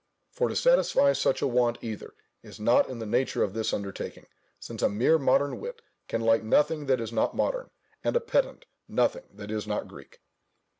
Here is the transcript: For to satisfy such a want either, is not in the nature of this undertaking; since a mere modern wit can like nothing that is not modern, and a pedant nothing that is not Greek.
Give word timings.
For 0.31 0.49
to 0.49 0.55
satisfy 0.55 1.13
such 1.13 1.43
a 1.43 1.47
want 1.47 1.77
either, 1.83 2.15
is 2.41 2.59
not 2.59 2.89
in 2.89 2.97
the 2.97 3.05
nature 3.05 3.43
of 3.43 3.53
this 3.53 3.71
undertaking; 3.71 4.25
since 4.59 4.81
a 4.81 4.89
mere 4.89 5.19
modern 5.19 5.59
wit 5.59 5.83
can 6.07 6.21
like 6.21 6.41
nothing 6.43 6.87
that 6.87 6.99
is 6.99 7.13
not 7.13 7.35
modern, 7.35 7.69
and 8.03 8.15
a 8.15 8.19
pedant 8.19 8.65
nothing 8.87 9.25
that 9.31 9.51
is 9.51 9.67
not 9.67 9.87
Greek. 9.87 10.17